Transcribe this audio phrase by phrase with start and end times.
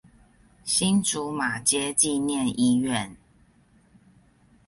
[0.63, 3.15] 新竹馬偕紀念醫院